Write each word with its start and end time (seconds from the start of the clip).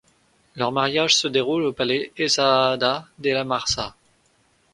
Leur 0.55 0.71
mariage 0.71 1.15
se 1.15 1.27
déroule 1.27 1.61
au 1.61 1.73
palais 1.73 2.11
Essaâda 2.17 3.05
de 3.19 3.29
La 3.29 3.43
Marsa. 3.43 3.95